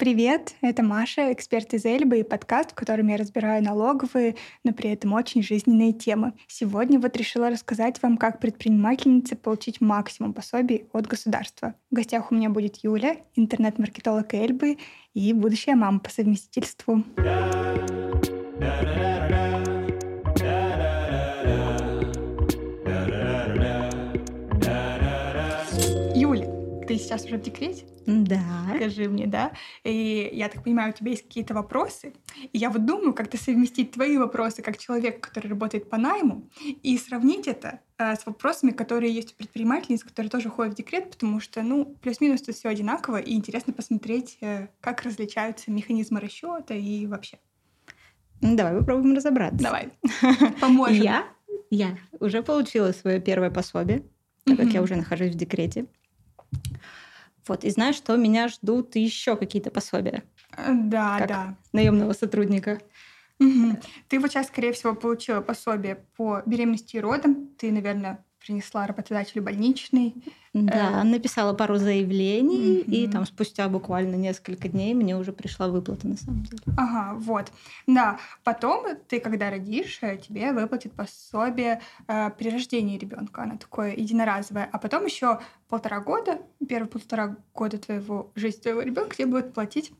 [0.00, 4.88] Привет, это Маша, эксперт из Эльбы и подкаст, в котором я разбираю налоговые, но при
[4.88, 6.32] этом очень жизненные темы.
[6.48, 11.74] Сегодня вот решила рассказать вам, как предпринимательнице получить максимум пособий от государства.
[11.90, 14.78] В гостях у меня будет Юля, интернет-маркетолог Эльбы
[15.12, 17.04] и будущая мама по совместительству.
[26.90, 27.84] ты сейчас уже в декрете?
[28.10, 28.72] Да.
[28.76, 29.52] Скажи мне, да?
[29.84, 32.12] И я так понимаю, у тебя есть какие-то вопросы.
[32.52, 36.48] И я вот думаю, как-то совместить твои вопросы как человек, который работает по найму,
[36.82, 41.10] и сравнить это э, с вопросами, которые есть у предпринимательниц, которые тоже ходят в декрет,
[41.10, 46.74] потому что, ну, плюс-минус тут все одинаково, и интересно посмотреть, э, как различаются механизмы расчета
[46.74, 47.38] и вообще.
[48.40, 49.62] Ну, давай попробуем разобраться.
[49.62, 49.90] Давай.
[50.60, 51.02] Поможем.
[51.02, 51.26] Я,
[51.70, 54.02] я уже получила свое первое пособие,
[54.44, 55.86] так как я уже нахожусь в декрете.
[57.46, 60.22] Вот, и знаешь, что меня ждут еще какие-то пособия.
[60.56, 61.56] Да, как да.
[61.72, 62.80] Наемного сотрудника.
[63.38, 63.78] Угу.
[64.08, 67.48] Ты вот сейчас, скорее всего, получила пособие по беременности и родам.
[67.56, 70.14] Ты, наверное, принесла работодателю больничный.
[70.52, 71.04] Да, э...
[71.04, 72.90] написала пару заявлений, mm-hmm.
[72.90, 76.62] и там спустя буквально несколько дней мне уже пришла выплата на самом деле.
[76.76, 77.52] Ага, вот.
[77.86, 83.42] Да, потом ты, когда родишь, э, тебе выплатят пособие э, при рождении ребенка.
[83.42, 84.68] Оно такое единоразовое.
[84.72, 89.92] А потом еще полтора года, первые полтора года твоего жизни твоего ребенка тебе будут платить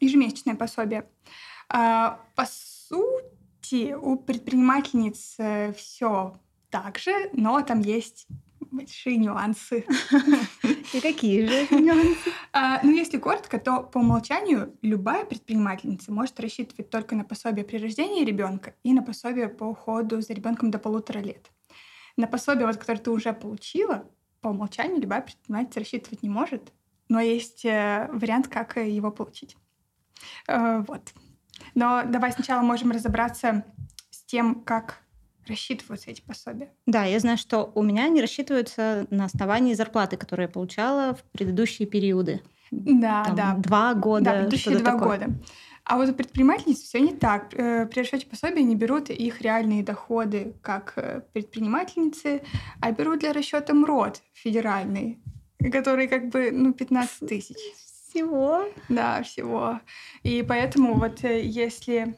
[0.00, 1.06] ежемесячное пособие.
[1.68, 6.38] А, по сути, у предпринимательниц э, все
[6.74, 8.26] так же, но там есть
[8.72, 9.86] большие нюансы.
[10.92, 12.32] И какие же нюансы?
[12.52, 17.76] А, ну, если коротко, то по умолчанию любая предпринимательница может рассчитывать только на пособие при
[17.76, 21.48] рождении ребенка и на пособие по уходу за ребенком до полутора лет.
[22.16, 26.72] На пособие, вот, которое ты уже получила, по умолчанию любая предпринимательница рассчитывать не может,
[27.08, 29.56] но есть э, вариант, как его получить.
[30.48, 31.12] Э, вот.
[31.76, 33.64] Но давай сначала можем разобраться
[34.10, 35.03] с тем, как
[35.46, 36.70] рассчитываются эти пособия?
[36.86, 41.22] Да, я знаю, что у меня они рассчитываются на основании зарплаты, которую я получала в
[41.32, 42.42] предыдущие периоды.
[42.70, 43.54] Да, Там, да.
[43.58, 44.24] Два года.
[44.24, 45.18] Да, предыдущие два такое.
[45.18, 45.34] года.
[45.84, 47.52] А вот у предпринимательниц все не так.
[47.54, 52.42] Э, при расчете пособия не берут их реальные доходы как э, предпринимательницы,
[52.80, 55.18] а берут для расчета МРОД федеральный,
[55.70, 57.56] который как бы ну, 15 тысяч.
[58.08, 58.64] Всего?
[58.88, 59.80] Да, всего.
[60.22, 62.16] И поэтому вот э, если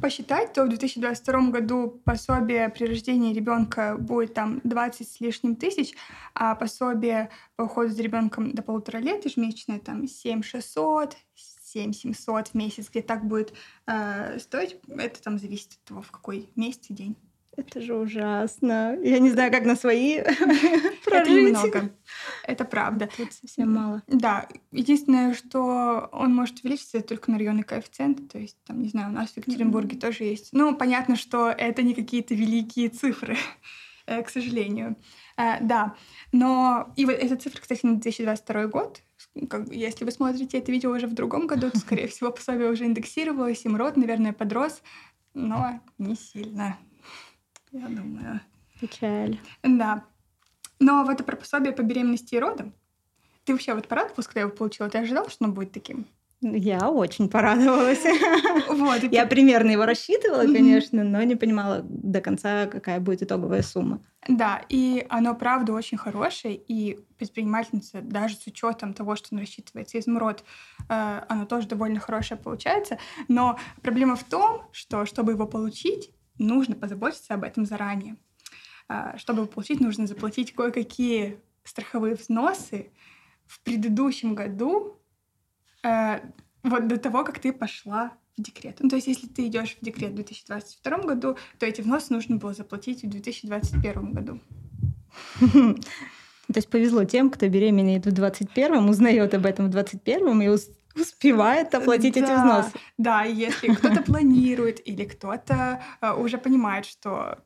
[0.00, 5.94] посчитать, то в 2022 году пособие при рождении ребенка будет там 20 с лишним тысяч,
[6.34, 12.48] а пособие по уходу за ребенком до полутора лет ежемесячное там 7 600, 7 700
[12.48, 13.54] в месяц, где так будет
[13.86, 14.78] э, стоить.
[14.88, 17.16] Это там зависит от того, в какой месяц и день.
[17.54, 18.96] Это же ужасно.
[19.02, 20.14] Я не знаю, как на свои
[21.06, 21.90] Это немного.
[22.44, 23.08] Это правда.
[23.14, 24.02] Тут совсем мало.
[24.06, 24.48] Да.
[24.70, 28.30] Единственное, что он может увеличиться только на районный коэффициент.
[28.32, 30.48] То есть, там, не знаю, у нас в Екатеринбурге тоже есть.
[30.52, 33.36] Ну, понятно, что это не какие-то великие цифры,
[34.06, 34.96] э, к сожалению.
[35.36, 35.94] Э, да.
[36.32, 39.02] Но и вот эта цифра, кстати, на 2022 год.
[39.70, 43.64] Если вы смотрите это видео уже в другом году, то, скорее всего, пособие уже индексировалось,
[43.64, 44.82] и МРОД, наверное, подрос,
[45.34, 46.78] но не сильно
[47.72, 48.40] я думаю.
[48.80, 49.38] Печаль.
[49.62, 50.04] Да.
[50.78, 52.74] Но в это про пособие по беременности и родам,
[53.44, 54.88] ты вообще вот порадовалась, когда его получила?
[54.88, 56.06] Ты ожидала, что оно будет таким?
[56.42, 58.04] Я очень порадовалась.
[58.68, 64.00] Вот, Я примерно его рассчитывала, конечно, но не понимала до конца, какая будет итоговая сумма.
[64.26, 69.98] Да, и оно, правда, очень хорошее, и предпринимательница, даже с учетом того, что он рассчитывается
[69.98, 70.44] из МРОД,
[70.88, 72.98] э, оно тоже довольно хорошее получается.
[73.28, 78.16] Но проблема в том, что чтобы его получить, нужно позаботиться об этом заранее.
[78.88, 82.90] А, чтобы получить, нужно заплатить кое-какие страховые взносы
[83.46, 84.98] в предыдущем году,
[85.84, 86.20] э,
[86.62, 88.78] вот до того, как ты пошла в декрет.
[88.80, 92.36] Ну, то есть, если ты идешь в декрет в 2022 году, то эти взносы нужно
[92.36, 94.40] было заплатить в 2021 году.
[96.52, 100.48] То есть повезло тем, кто беременеет в 21-м, узнает об этом в 21-м и
[100.94, 102.72] успевает оплатить да, эти взносы.
[102.98, 107.38] Да, если кто-то планирует или кто-то э, уже понимает, что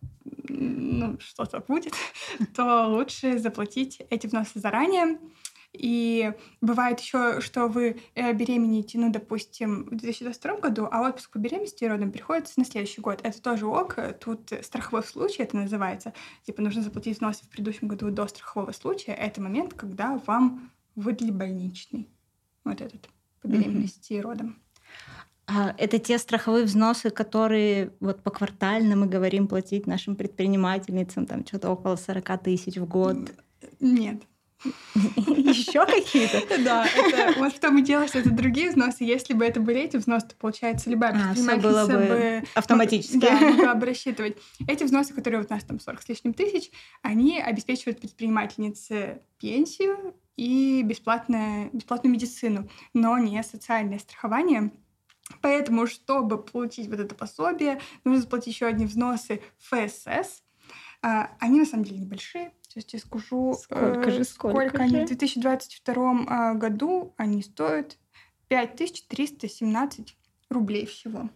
[0.48, 1.94] ну, что-то будет,
[2.54, 5.18] то лучше заплатить эти взносы заранее.
[5.72, 6.32] И
[6.62, 11.84] бывает еще, что вы э, беременеете, ну, допустим, в 2022 году, а отпуск по беременности
[11.84, 13.20] и родам приходится на следующий год.
[13.22, 13.98] Это тоже ок.
[14.20, 16.14] Тут страховой случай это называется.
[16.44, 19.12] Типа нужно заплатить взносы в предыдущем году до страхового случая.
[19.12, 22.08] Это момент, когда вам выдали больничный.
[22.64, 23.08] Вот этот
[23.46, 24.18] по беременности mm-hmm.
[24.18, 24.62] и родам.
[25.48, 31.46] А это те страховые взносы, которые вот по квартально мы говорим платить нашим предпринимательницам, там
[31.46, 33.30] что-то около 40 тысяч в год?
[33.78, 34.22] Нет.
[34.64, 36.62] Еще какие-то?
[36.64, 39.04] Да, это вот в том и дело, что это другие взносы.
[39.04, 43.18] Если бы это были эти взносы, то получается любая А, предпринимательница бы автоматически.
[43.18, 44.36] Да, могла бы рассчитывать.
[44.66, 46.70] Эти взносы, которые у нас там 40 с лишним тысяч,
[47.02, 54.72] они обеспечивают предпринимательнице пенсию и бесплатное, бесплатную медицину, но не социальное страхование.
[55.40, 60.42] Поэтому, чтобы получить вот это пособие, нужно заплатить еще одни взносы ФСС.
[61.02, 62.52] А, Они на самом деле небольшие.
[62.62, 65.04] Сейчас я скажу, Сколько э, же, сколько они же?
[65.04, 67.98] в 2022 а, году они стоят
[68.48, 70.16] 5317
[70.50, 71.30] рублей всего.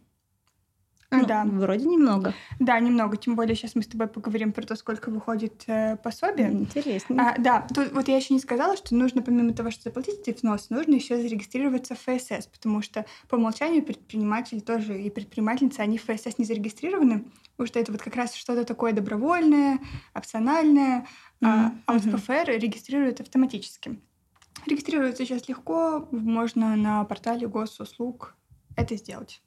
[1.13, 2.35] Ну, да, Вроде немного.
[2.61, 3.17] да, немного.
[3.17, 6.53] Тем более сейчас мы с тобой поговорим про то, сколько выходит э, пособие.
[6.53, 7.31] Интересно.
[7.31, 10.37] А, да, тут вот я еще не сказала, что нужно помимо того, что заплатить эти
[10.37, 15.99] взносы, нужно еще зарегистрироваться в ФСС, потому что по умолчанию предприниматель тоже и предпринимательницы, они
[15.99, 17.25] в ФСС не зарегистрированы,
[17.57, 19.81] потому что это вот как раз что-то такое добровольное,
[20.15, 21.07] опциональное,
[21.43, 22.21] а, Мгм, а вот.
[22.23, 24.01] ПФР регистрируют автоматически.
[24.67, 28.37] Регистрироваться сейчас легко, можно на портале госуслуг
[28.77, 29.43] это сделать.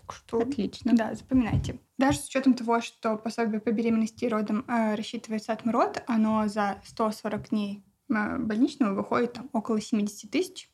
[0.00, 0.92] Так что Отлично.
[0.94, 1.80] да, запоминайте.
[1.98, 6.46] Даже с учетом того, что пособие по беременности и родам э, рассчитывается от МРОД, оно
[6.48, 10.70] за 140 дней э, больничного выходит там, около 70 тысяч.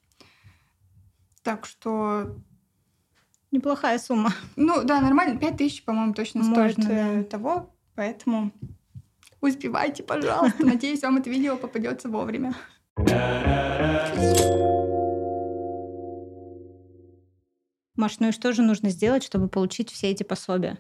[1.43, 2.37] Так что,
[3.53, 4.33] Неплохая сумма.
[4.57, 5.39] ну да, нормально.
[5.39, 7.25] 5 тысяч, по-моему, точно Можно, стоит э, да.
[7.25, 7.75] того.
[7.95, 8.53] Поэтому
[9.41, 10.65] успевайте, пожалуйста.
[10.65, 12.55] Надеюсь, вам это видео попадется вовремя.
[18.03, 20.77] Маш, ну и что же нужно сделать, чтобы получить все эти пособия?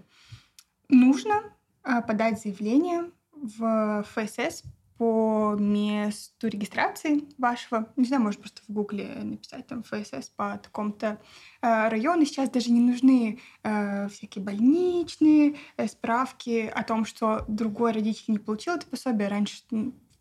[0.88, 1.44] Нужно
[1.84, 4.64] э, подать заявление в ФСС
[4.98, 7.92] по месту регистрации вашего.
[7.94, 11.20] Не знаю, может просто в Гугле написать там ФСС по такому-то
[11.60, 12.24] э, району.
[12.24, 18.40] Сейчас даже не нужны э, всякие больничные э, справки о том, что другой родитель не
[18.40, 19.28] получил это пособие.
[19.28, 19.62] Раньше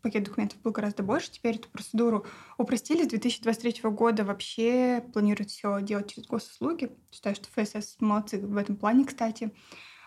[0.02, 1.30] пакет документов был гораздо больше.
[1.30, 2.26] Теперь эту процедуру
[2.58, 3.04] упростили.
[3.04, 6.90] С 2023 года вообще планируют все делать через госуслуги.
[7.10, 9.52] Считаю, что ФСС молодцы в этом плане, кстати.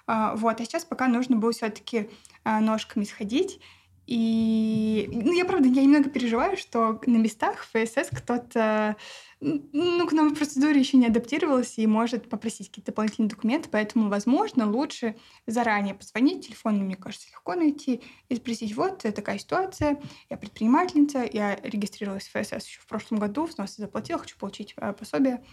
[0.08, 2.10] А, Вот, а сейчас пока нужно было все-таки
[2.44, 3.60] ножками сходить.
[4.08, 8.96] И, ну, я, правда, я немного переживаю, что на местах ФСС кто-то,
[9.40, 14.70] ну, к новой процедуре еще не адаптировался и может попросить какие-то дополнительные документы, поэтому, возможно,
[14.70, 15.16] лучше
[15.48, 20.00] заранее позвонить, телефон, мне кажется, легко найти, и спросить, вот э, такая ситуация,
[20.30, 24.94] я предпринимательница, я регистрировалась в ФСС еще в прошлом году, взносы заплатила, хочу получить э,
[24.94, 25.44] пособие,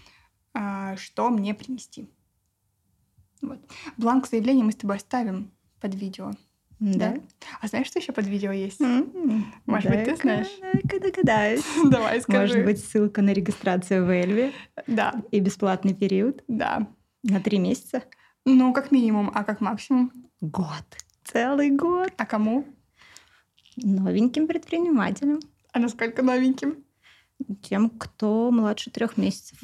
[0.52, 2.06] а, что мне принести.
[3.40, 3.58] Вот.
[3.96, 5.50] Бланк заявления мы с тобой оставим
[5.80, 6.32] под видео.
[6.82, 7.14] Да.
[7.60, 8.80] А знаешь, что еще под видео есть?
[9.66, 10.48] Может быть, ты знаешь?
[10.60, 11.64] дай-ка догадаюсь.
[11.84, 12.54] Давай, скажи.
[12.54, 14.52] Может быть, ссылка на регистрацию в Эльве
[14.88, 16.88] Да, и бесплатный период да.
[17.22, 18.02] на три месяца?
[18.44, 20.10] Ну, как минимум, а как максимум?
[20.40, 20.84] Год.
[21.22, 22.10] Целый год.
[22.16, 22.66] А кому?
[23.76, 25.38] Новеньким предпринимателям.
[25.72, 26.84] А насколько новеньким?
[27.62, 29.58] Тем, кто младше трех месяцев.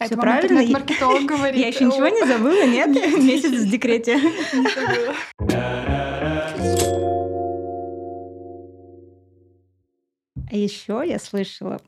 [0.00, 0.62] Всё вам правильно?
[1.26, 1.60] говорит.
[1.60, 2.88] Я еще ничего не забыла, нет?
[3.22, 4.16] Месяц в декрете.
[4.16, 5.71] Не забыла.
[10.52, 11.80] А еще я слышала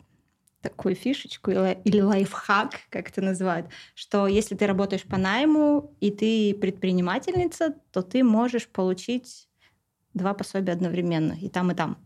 [0.62, 6.10] такую фишечку или или лайфхак, как это называют, что если ты работаешь по найму и
[6.10, 9.50] ты предпринимательница, то ты можешь получить
[10.14, 11.98] два пособия одновременно, и там, и там.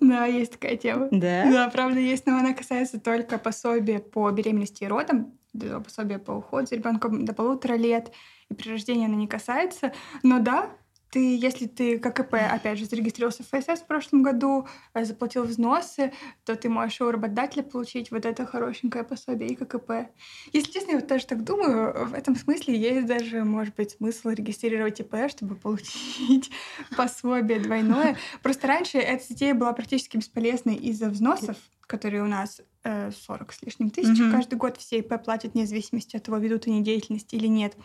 [0.00, 1.08] Да, есть такая тема.
[1.10, 1.50] Да?
[1.50, 6.32] Да, правда, есть, но она касается только пособия по беременности и родам, да, пособия по
[6.32, 8.12] уходу за ребенком до полутора лет,
[8.48, 9.92] и при рождении она не касается.
[10.22, 10.70] Но да,
[11.14, 16.12] ты, если ты ККП, опять же, зарегистрировался в ФСС в прошлом году, э, заплатил взносы,
[16.44, 20.10] то ты можешь у работодателя получить вот это хорошенькое пособие и ККП.
[20.52, 24.30] Если честно, я вот тоже так думаю, в этом смысле есть даже, может быть, смысл
[24.30, 26.50] регистрировать ИП, чтобы получить
[26.96, 28.16] пособие двойное.
[28.42, 31.56] Просто раньше эта затея была практически бесполезной из-за взносов,
[31.86, 34.18] которые у нас 40 с лишним тысяч.
[34.18, 34.32] Мгм.
[34.32, 37.76] Каждый год все ИП платят вне зависимости от того, ведут они деятельность или нет.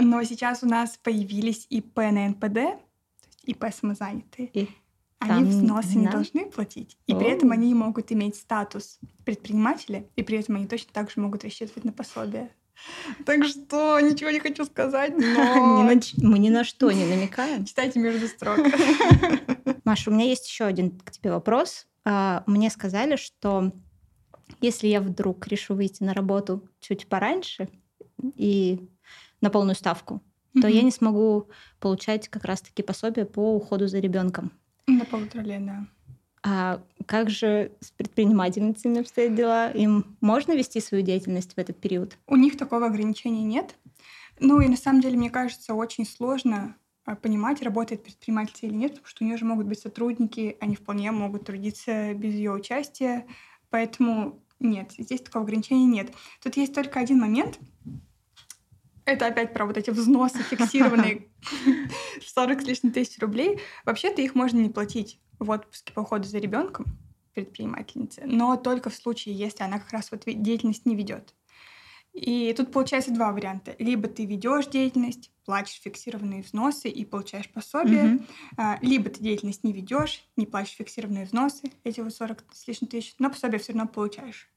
[0.00, 4.48] Но сейчас у нас появились ИП на НПД, то есть ИП самозанятые.
[4.52, 4.68] И
[5.20, 6.12] Они там взносы не да?
[6.12, 6.96] должны платить.
[7.06, 11.20] И при этом они могут иметь статус предпринимателя, и при этом они точно так же
[11.20, 12.50] могут рассчитывать на пособие.
[13.24, 17.64] Так что ничего не хочу сказать, но на Мы ни на что не намекаем.
[17.66, 18.58] читайте между строк.
[19.84, 21.86] Маша, у меня есть еще один к тебе вопрос.
[22.04, 23.72] А, Мне сказали, что
[24.60, 27.68] если я вдруг решу выйти на работу чуть пораньше
[28.36, 28.88] и
[29.40, 30.22] на полную ставку,
[30.60, 31.48] то я не смогу
[31.80, 34.52] получать как раз-таки пособие по уходу за ребенком.
[34.86, 35.86] На полутора лет, да.
[36.42, 39.70] А как же с предпринимательницами обстоят дела?
[39.72, 42.16] Им можно вести свою деятельность в этот период?
[42.26, 43.74] У них такого ограничения нет.
[44.38, 48.92] Ну и на самом деле, мне кажется, очень сложно а, понимать, работает предприниматель или нет,
[48.92, 53.26] потому что у нее же могут быть сотрудники, они вполне могут трудиться без ее участия.
[53.76, 56.10] Поэтому нет, здесь такого ограничения нет.
[56.42, 57.58] Тут есть только один момент.
[59.04, 61.28] Это опять про вот эти взносы фиксированные
[62.22, 63.60] в 40 с лишним тысяч рублей.
[63.84, 66.86] Вообще-то их можно не платить в отпуске по уходу за ребенком
[67.34, 71.34] предпринимательницы, но только в случае, если она как раз вот деятельность не ведет.
[72.16, 73.76] И тут получается два варианта.
[73.78, 78.20] Либо ты ведешь деятельность, платишь фиксированные взносы и получаешь пособие,
[78.56, 78.78] mm-hmm.
[78.80, 83.14] либо ты деятельность не ведешь, не платишь фиксированные взносы, эти вот 40 с лишним тысяч,
[83.18, 84.48] но пособие все равно получаешь.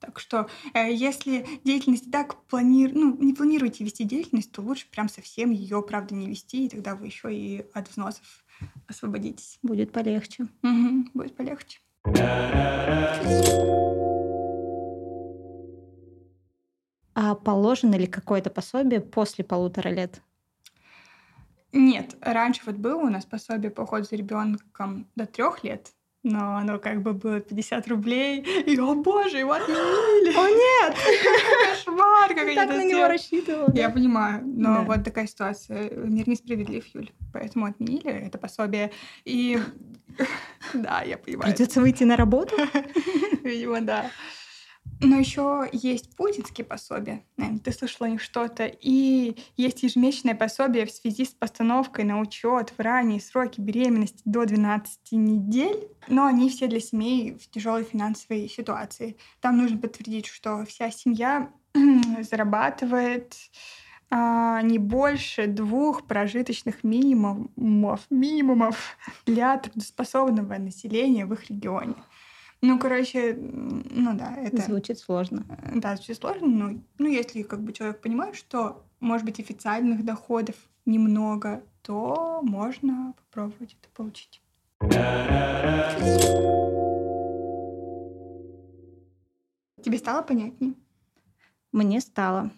[0.00, 5.08] Так что, э, если деятельность так планируете, ну, не планируете вести деятельность, то лучше прям
[5.08, 8.44] совсем ее, правда, не вести, и тогда вы еще и от взносов
[8.88, 9.58] освободитесь.
[9.62, 10.48] Будет полегче.
[10.62, 11.78] Угу, будет полегче.
[17.14, 20.20] А положено ли какое-то пособие после полутора лет?
[21.72, 25.90] Нет, раньше вот было у нас пособие по уходу за ребенком до трех лет,
[26.22, 30.36] но оно как бы было 50 рублей, и, о боже, его отменили!
[30.36, 30.96] О нет!
[31.72, 33.72] Кошмар, как они так на него рассчитывала.
[33.74, 35.90] Я понимаю, но вот такая ситуация.
[35.90, 38.92] Мир несправедлив, Юль, поэтому отменили это пособие.
[39.24, 39.58] И
[40.74, 41.52] да, я понимаю.
[41.52, 42.56] Придется выйти на работу?
[43.42, 44.10] Видимо, да.
[45.00, 47.24] Но еще есть путинские пособия.
[47.36, 48.64] Наверное, ты слышала о них что-то.
[48.66, 54.46] И есть ежемесячное пособие в связи с постановкой на учет в ранние сроки беременности до
[54.46, 55.88] 12 недель.
[56.08, 59.16] Но они все для семей в тяжелой финансовой ситуации.
[59.40, 61.50] Там нужно подтвердить, что вся семья
[62.30, 63.34] зарабатывает
[64.10, 71.96] а, не больше двух прожиточных минимумов, минимумов для трудоспособного населения в их регионе.
[72.66, 74.62] Ну, короче, ну да, это...
[74.62, 75.44] Звучит сложно.
[75.74, 80.56] Да, звучит сложно, но ну, если как бы человек понимает, что, может быть, официальных доходов
[80.86, 84.40] немного, то можно попробовать это получить.
[89.82, 90.72] Тебе стало понятнее?
[91.70, 92.50] Мне стало.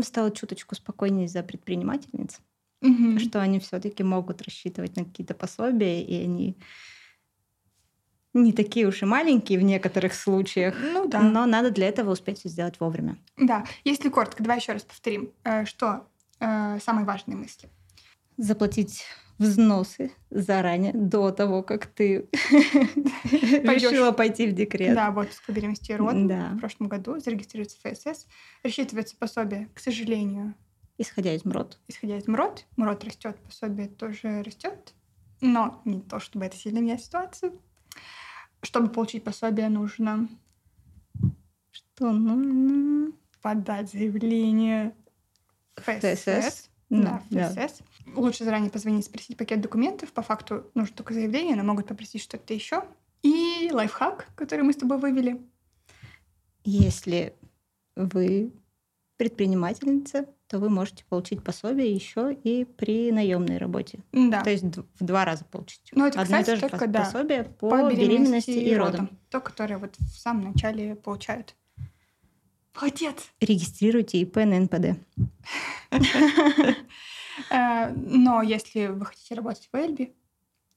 [0.00, 2.40] Стало чуточку спокойнее за предпринимательниц,
[2.80, 3.18] угу.
[3.18, 6.56] что они все-таки могут рассчитывать на какие-то пособия, и они
[8.34, 10.74] не такие уж и маленькие в некоторых случаях.
[10.80, 11.20] Ну да.
[11.20, 13.16] Но надо для этого успеть все сделать вовремя.
[13.36, 13.64] Да.
[13.84, 16.06] Если коротко, давай еще раз повторим, э, что
[16.40, 17.68] э, самые важные мысли.
[18.36, 19.04] Заплатить
[19.38, 22.28] взносы заранее, до того, как ты
[23.24, 24.94] решила пойти в декрет.
[24.94, 26.50] Да, вот с беременности и да.
[26.54, 28.26] в прошлом году зарегистрироваться в ФСС.
[28.62, 30.54] Рассчитывается пособие, к сожалению.
[30.98, 31.78] Исходя из МРОД.
[31.88, 32.66] Исходя из МРОД.
[32.76, 34.94] МРОД растет, пособие тоже растет.
[35.40, 37.58] Но не то, чтобы это сильно меняет ситуацию.
[38.64, 40.28] Чтобы получить пособие, нужно...
[41.70, 43.12] Что нужно?
[43.42, 44.94] Подать заявление
[45.76, 46.70] ФСС.
[46.88, 47.78] Да, да, ФСС.
[48.06, 48.12] Да.
[48.16, 50.12] Лучше заранее позвонить, спросить пакет документов.
[50.12, 52.84] По факту нужно только заявление, но могут попросить что-то еще.
[53.22, 55.40] И лайфхак, который мы с тобой вывели.
[56.64, 57.34] Если
[57.96, 58.52] вы
[59.16, 64.00] предпринимательница, то вы можете получить пособие еще и при наемной работе.
[64.12, 64.42] Да.
[64.42, 65.88] То есть в два раза получить.
[65.92, 68.74] Ну, это, Одно кстати, и то же только, да, пособие по, по беременности, беременности и
[68.74, 68.92] родам.
[68.92, 69.18] родам.
[69.30, 71.54] То, которое вот в самом начале получают.
[72.74, 73.30] Молодец!
[73.40, 74.98] Регистрируйте ИП на НПД.
[77.50, 80.14] Э, но если вы хотите работать в Эльби,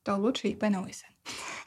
[0.01, 1.05] то лучше ИП на ОСН.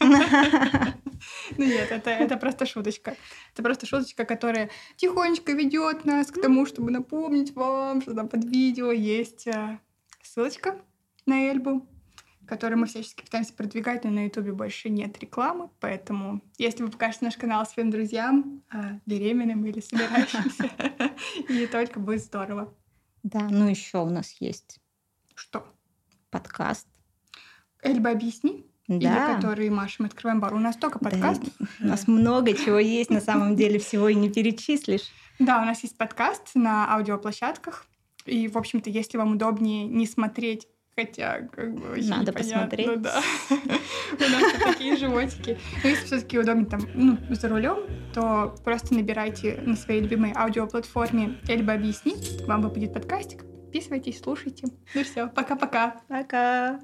[1.56, 3.16] Ну нет, это, это просто шуточка.
[3.52, 8.44] Это просто шуточка, которая тихонечко ведет нас к тому, чтобы напомнить вам, что там под
[8.44, 9.78] видео есть э,
[10.22, 10.80] ссылочка
[11.26, 11.86] на Эльбу,
[12.46, 17.24] которую мы всячески пытаемся продвигать, но на Ютубе больше нет рекламы, поэтому если вы покажете
[17.24, 20.70] наш канал своим друзьям, э, беременным или собирающимся,
[21.48, 22.74] не только будет здорово.
[23.22, 24.80] Да, ну еще у нас есть.
[25.34, 25.66] Что?
[26.30, 26.86] Подкаст.
[27.82, 29.26] Эльба, объясни да.
[29.26, 30.54] или которые Маша, мы открываем бар.
[30.54, 31.42] У нас только подкаст.
[31.58, 35.10] Да, у нас много чего есть, на самом деле всего и не перечислишь.
[35.38, 37.86] Да, у нас есть подкаст на аудиоплощадках.
[38.26, 40.66] И, в общем-то, если вам удобнее не смотреть
[40.96, 43.02] Хотя, как бы, очень Надо непонятно, посмотреть.
[43.02, 43.22] да.
[44.26, 45.58] У нас такие животики.
[45.82, 47.78] Но если все-таки удобнее там, ну, за рулем,
[48.12, 53.44] то просто набирайте на своей любимой аудиоплатформе Эльба объяснить, вам выпадет подкастик.
[53.44, 54.66] Подписывайтесь, слушайте.
[54.94, 56.00] Ну все, пока-пока.
[56.08, 56.80] Пока.